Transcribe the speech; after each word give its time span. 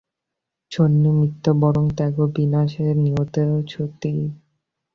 সন্নিমিত্তে 0.71 1.51
বরং 1.61 1.85
ত্যাগো 1.97 2.25
বিনাশে 2.35 2.85
নিয়তে 2.95 3.41
সতি। 3.67 4.13